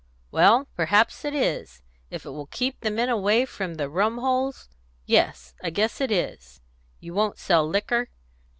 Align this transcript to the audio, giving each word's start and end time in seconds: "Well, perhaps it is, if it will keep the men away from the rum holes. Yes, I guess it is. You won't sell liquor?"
"Well, 0.31 0.67
perhaps 0.75 1.23
it 1.23 1.35
is, 1.35 1.83
if 2.09 2.25
it 2.25 2.31
will 2.31 2.47
keep 2.47 2.79
the 2.79 2.89
men 2.89 3.07
away 3.09 3.45
from 3.45 3.75
the 3.75 3.87
rum 3.87 4.17
holes. 4.17 4.67
Yes, 5.05 5.53
I 5.61 5.69
guess 5.69 6.01
it 6.01 6.11
is. 6.11 6.59
You 6.99 7.13
won't 7.13 7.37
sell 7.37 7.67
liquor?" 7.69 8.09